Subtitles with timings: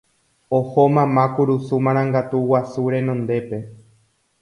[0.57, 3.57] oho mama kurusu marangatu guasu renondépe